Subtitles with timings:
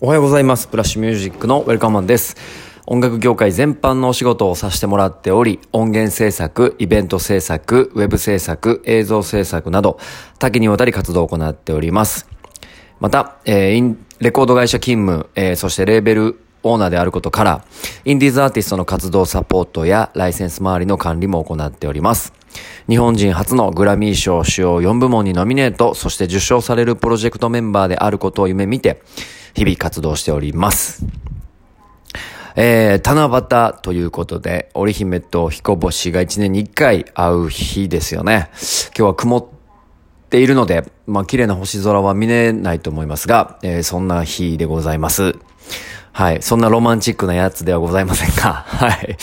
[0.00, 0.68] おはようございます。
[0.68, 2.36] プラッシュミュージックのウェルカムマンです。
[2.86, 9.98] 音楽業界全般のお仕事をさせてもらっており、音源制作、イベント制作、ウェブ制作、映像制作など、
[10.38, 12.28] 多岐にわたり活動を行っております。
[13.00, 17.64] また、えー、レコード会社勤務、えー、そしてレーベルオーナーであることから、
[18.04, 22.32] インディーズアーティストの活動サポートやライセンス周りの管理も行っております。
[22.88, 29.02] 日本人初のグラミー賞主要4部門にノミネート、そして受賞されるプロジェクトメンバーであることを夢見て、
[29.58, 31.04] 日々活動しております。
[32.54, 38.50] えー、七夕ということで、織姫と彦星が1年に1回会う日ですよね。
[38.96, 39.46] 今日は曇っ
[40.30, 45.34] ているので、まあ綺麗な星空は見れないと思いますが、えー、そんな日でございます。
[46.12, 46.42] はい。
[46.42, 49.16] そんなロマンチックなやつではございませんが、 はい。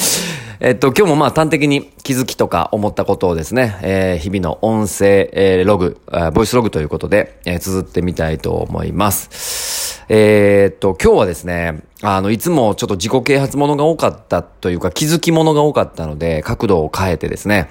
[0.60, 5.98] えっと、今日もまあ端的に気づきとか思ったことをですね、えー、日々の音声、えー、ログ、
[6.34, 9.75] ボイスログということで、えー、綴ってみたいと思います。
[10.08, 17.70] えー、っと、今日はですね、あの、いつもちょっと自己啓発ものが多かったというか、気づきものが多かったので、角度を変えてですね、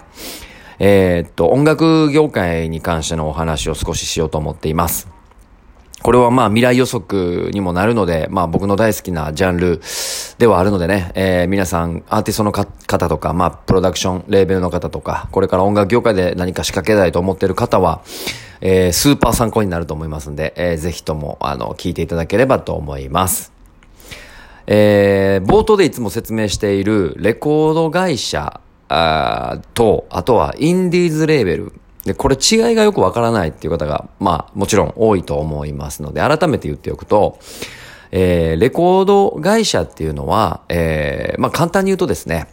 [0.80, 5.08] えー、っと、音楽業界に関してのお話を少ししようと思っています。
[6.02, 9.80] これはまあ未来予測にもなるので、まあ僕の大好きなジャンル
[10.36, 18.02] ではあるのでね、えー、皆さん、アーティストの方とか、まあプロダクション、レーベルの方とか、これから音楽業界で何か仕掛けたいと思っている方は、
[18.64, 23.52] えー、スーパー参考になると思いますんで、えー、ぜひとも、あの、聞いていただければと思います。
[24.66, 31.72] えー、冒頭でいつも説明しているレコード会社あと、あとはインディーズレーベル。
[32.04, 37.38] で、これ違いがよくわからないっていう方が、まあ、もちろん多いと思いますので、改めて言っておくと、
[38.12, 42.46] えー、レコード会社っていうのは、えー、まあ簡単に言うとですね、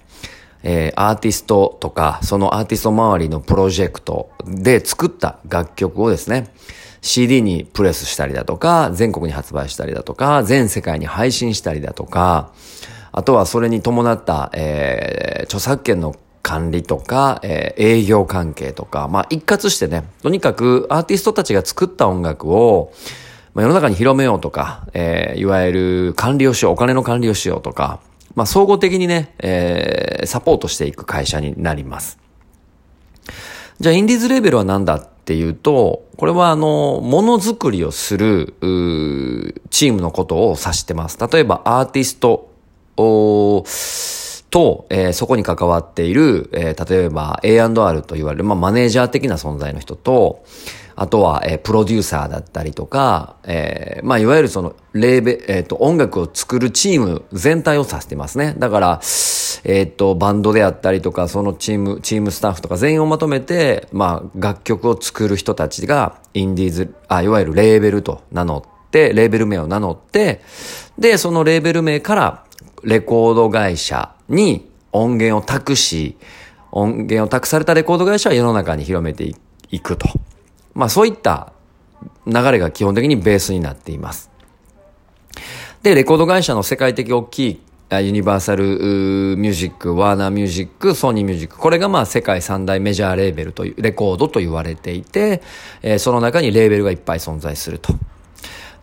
[0.63, 6.53] えー、アーティストとか、そのアーティスト周りのプロジェクトで作った楽曲をですね、
[7.01, 12.51] CD にプレスしたりだとか、全国に発売したりだとか、全世界に配信したりだとか、
[13.11, 22.91] あとはそれに伴った、えー、著作権の管理とか、えー、営業関係とか、まあ一括してね、とにかくアーティストたちが作った音楽を、
[23.53, 27.99] まあ、世の中に広めようとか、えー、いわゆる管理をしよう、お金の管理をしようとか、
[28.35, 32.19] まあ総合的にね、えー、サポートしていく会社になります。
[33.79, 38.53] じゃあインディーズレーベルは何だっていうと、これはあの、ものづくりをする、
[39.71, 41.17] チームのことを指してます。
[41.31, 42.51] 例えばアーティスト、
[44.51, 50.43] と、えー、そこに関わっている、えー、例えば A&R と言われる、まあ、マネージャー的な存在の人と、
[50.95, 58.55] あとは、えー、プロデューサーだったりとか、えー、まあ、いわゆるその、レーベ、えっ、ー、と、音楽を作るチーム全体を指してますね。
[58.59, 59.01] だから、
[59.63, 70.41] えっ、と、バンドであったりとか、そのチーム、チームスタッフとか全員をまとめて、まあ、楽曲を作る人たちが、インディーズ、あ、いわゆるレーベルと名乗って、レーベル名を名乗って、
[70.99, 72.43] で、そのレーベル名から、
[72.83, 76.17] レコード会社に音源を託し、
[76.71, 79.31] 音源を託されたレコード会社は世の中に広めて
[79.69, 80.07] いくと。
[80.73, 81.53] まあそういった
[82.25, 84.29] 流れが基本的にベースになっています。
[85.83, 87.61] で、レコード会社の世界的大きい
[87.91, 88.63] ユニバーサル
[89.37, 91.57] ミュージック、ワーナーミュージック、ソニーミュージック。
[91.57, 95.41] これがまあ世界三大メジャーレーベルという、レコードと言われていて、
[95.81, 97.93] えー、その中にレーベルがいっぱい存在すると。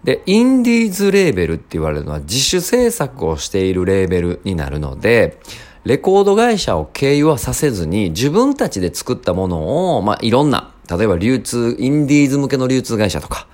[0.04, 5.38] で、インディーズレーベルって言われるのは自主制作をしているレーベルになるので、
[5.84, 13.46] レコード会社を経由はさせずに自分たちで作ったものを、まあ、いろんな、例えば流通、インディーズ向けの流通会社とか、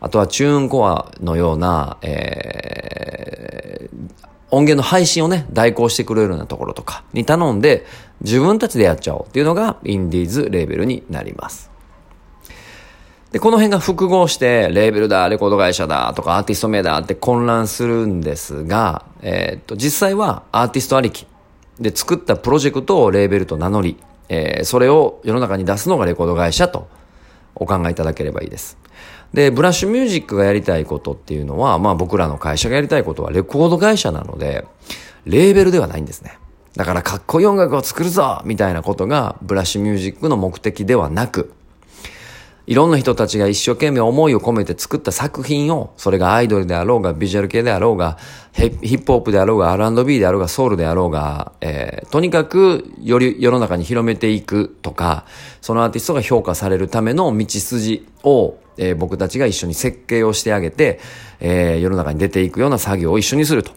[0.00, 4.20] あとはチューンコアのような、えー、
[4.50, 7.86] 音源の配信をね、代行してくれるようなところとかに頼んで、
[8.20, 11.69] 自分たちでやっちゃおうっていうのが、インディーズレーベルになります。
[13.32, 21.26] で、この辺が複合して、レーベルだ、レコード会社だ、とかアーティスト名だって混乱するんですが、えー、っと、実際はアーティストありき
[21.78, 23.96] で作ったプロジェクトをレーベルと名乗り、
[24.28, 26.88] えー、それを世の中に出すのがレコード会社と
[27.54, 28.76] お考えいただければいいです。
[29.32, 34.66] で、ブラッシュミュージックがやりたいことっていうのは、まあ僕らの会社がやりたいことはレコード会社なので、
[35.24, 36.38] レーベルではないんですね。
[36.74, 41.52] だからかっこいい音楽を作るぞみたいなことがブラッシュミュージックの目的ではなく、
[42.66, 48.18] いろんな人たちが一生懸命思いを込めて作った作品を、それがアイドルであろうが、ビジュアル系であろうが、
[48.52, 55.24] ヒップホップであろうが、R&B であろうが、ソウルであろうが、えー、とにかくより世の中に広めていくとか、
[55.60, 61.00] そのアーティストが評価されるための道筋を、えー、僕たちが一緒に設計をしてあげて、
[61.40, 63.72] えー、世の中に出ていくような作業を一緒にすると。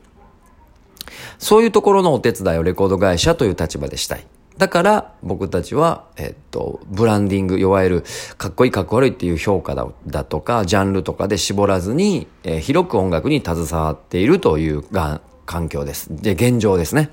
[1.40, 4.26] そういうところのお手伝いをレコード会社という立場でしたい。
[4.58, 8.04] だから僕たちは、えっと、ブランディング、いわゆる
[8.38, 16.16] かっこいいかっこ悪いっていう評価だだとか、ジャンルとかで絞らずに、えー、広く音楽に携わっているというが環境です。
[16.16, 17.10] で、現状ですね。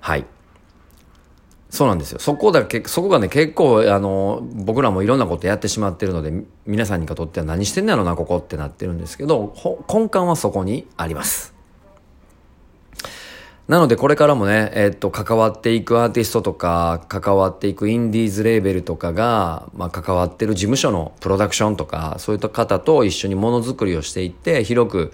[0.00, 0.26] はい。
[1.70, 2.18] そうなんですよ。
[2.20, 6.32] そこだけ、そこがね、結構、あの、僕らもいろんなことやってしまってるので、
[6.64, 9.52] 皆さんにとっては何してんだろな、ここってなってるんですけど、
[9.88, 11.55] 根幹はそこにあります。
[13.68, 25.12] なのでこれからもね、えっと、関わっていくアーティストとか、関わっていくインディーズレーベルとかが、まあ、関わってる事務所のプロダクションとか、そういった方と一緒にものづくりをしていって、広く、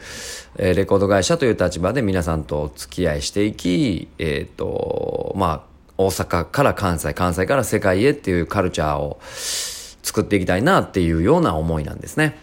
[0.57, 12.37] えー、レコード会社という立場で皆さんとお付き合いしていき、えっ、と、まあ、大阪から関西、関西から世界へっていうカルチャーを作っていきたいなっていうような思いなんですね。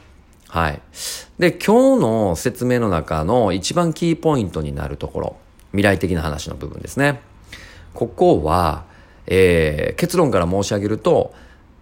[0.47, 0.81] はい。
[1.37, 5.35] で、今日の説明の中の一番キーポイントになるところ。
[5.71, 7.21] 未来的な話の部分ですね。
[7.93, 8.85] ここは、
[9.27, 11.33] えー、結論から申し上げると、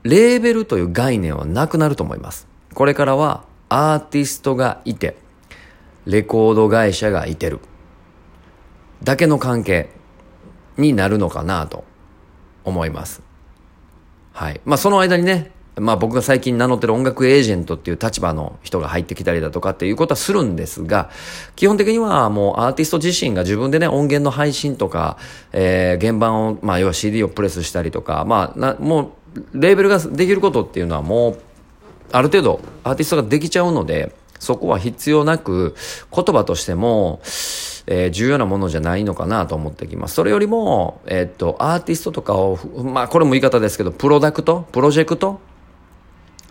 [0.03, 2.47] レーベルという概念はなくなると思います。
[2.73, 5.17] これからはアーティストがいて、
[6.05, 7.59] レコード会社がいてる。
[9.03, 9.89] だけの関係
[10.77, 11.83] になるのかなと
[12.63, 13.21] 思います。
[14.33, 14.61] はい。
[14.65, 21.09] まあその間にね、まあ僕が最近名乗ってる音楽エージェントっていう立場の人が入ってきたりだとかっていうことはするんですが、
[21.55, 25.17] 基本的にはもうアーティスト自身が自分でね、音源の配信とか、
[25.53, 31.39] えー、原版を、まあ要は CD をプレスしたりとか、まあな、もう、レーベルができることっていうのはもう、
[32.11, 35.75] ある程度アーティストができちゃうので、そこは必要なく、
[36.13, 37.19] 言葉としても、
[37.89, 40.15] えー、重要なものじゃないのかなと思ってきます。
[40.15, 45.39] それよりも、えー、っと、アーティストとかを、まあこれも言い方ですけど、プロダクト、プロジェクト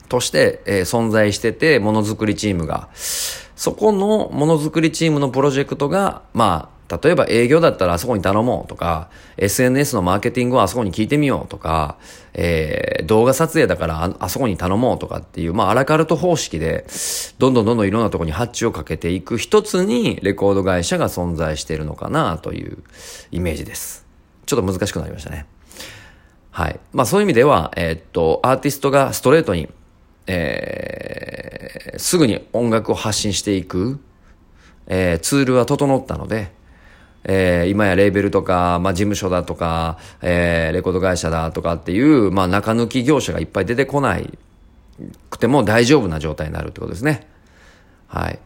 [0.08, 2.88] として、えー、存在してて、ものづくりチームが。
[2.94, 9.08] そこのものづくりチームのプロジェクトが、まあ、例えば営業だったらあそこに頼もうとか、
[9.38, 11.96] SNS のマーケティングはあそこに聞いてみようとか、
[12.34, 16.86] えー、動画撮影だからああそこに頼もうとかっていう、まあ、アラカルト方式で、
[17.38, 22.84] どんどんどんどんいろんなところに発注をかけていく一つにレコード会社が存在しているのかなという
[23.32, 24.06] イメージです。
[24.44, 25.46] ちょっと難しくなりましたね。
[26.50, 26.78] はい。
[26.92, 29.68] まあそういう意味では、えー、っと、アーティストがストレートに
[30.26, 34.00] えー、すぐに音楽を発信していく、
[34.86, 36.50] えー、ツールは整ったので、
[37.24, 44.16] えー、今やレーベルとか、まあ、事務所だとか、えー、レコード会社だとかっていう、まあ、中抜き業者がいっぱい出てこな
[45.30, 47.26] くても大丈夫な状態になるってことですね。
[48.06, 48.38] はい。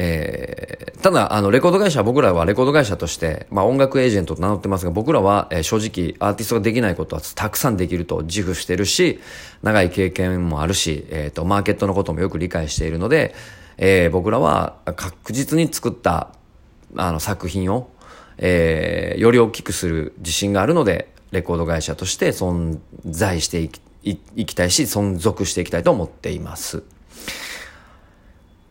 [0.00, 9.18] えー、ただ、あの、レコード会社、僕らはレコード会社として、まあ音楽エージェントと名乗ってますが、僕らは、えー、正直アーティストができないことはたくさんできると自負してるし、
[9.64, 13.34] 長い経験もあるし、えっ、ー、と、マーケットのこともよく理解しているので、
[13.76, 16.28] えー、僕らは確実に作った、
[16.96, 17.90] あの、作品を、
[18.36, 26.84] えー、より大きくする自信があるので、レコード会社として存在していきいきたいし、存続していきたいと思っています。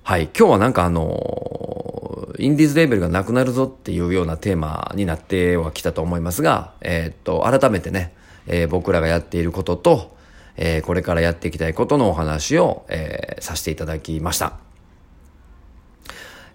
[0.08, 0.30] はい。
[0.34, 8.14] 今日はなんかあの、インディーズレーベルがなくなるぞっていうようなテーマになってはきたと思いますが、えー、っと、改めてね、
[8.46, 10.16] えー、僕らがやっていることと、
[10.56, 14.54] えー、これからやっていきたいことのお話を、えー、させていただきました。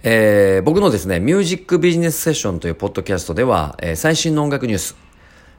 [0.02, 4.96] えー、僕のですね、ミュージックビジネスセッションというポッドキャストでは、えー、最新の音楽ニュース、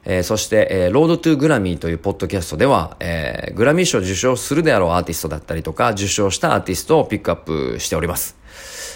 [0.04, 8.36] えー、そして、えー、ロードトゥグラミーというポッドキャストでは、えー、グラミー賞を受賞するであろうアーティストだったりとか、受賞したアーティストをピックアップしております。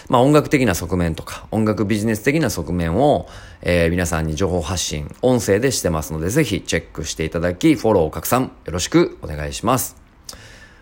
[0.09, 3.29] まあ音楽的な側面とか、音楽ビジネス的な側面を、
[3.63, 9.97] えー、皆さんに情報発信、音声でしてますので、ぜひチェックしていただき、フォロー、拡散、よろしくお願いします。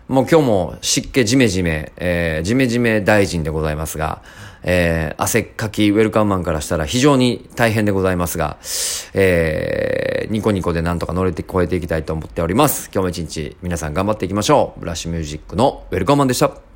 [0.07, 4.21] もう今日も湿気じめじめ、えー、じめじめ大臣でございますが、
[4.69, 8.57] えー、汗かきウェルカムマンからしたら非常に大変でございますが、
[9.13, 12.91] えー、ニコニコでなんとか乗れて超えていきたいと思っております。
[12.93, 14.81] 今日も一日皆さん頑張っていきましょう。
[14.81, 16.66] ブラッシュミュージックのウェルカムマンでした。